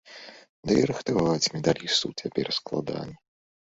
Ды 0.69 0.77
і 0.85 0.87
рыхтаваць 0.93 1.51
медалістаў 1.59 2.19
цяпер 2.19 2.47
складаней. 2.63 3.19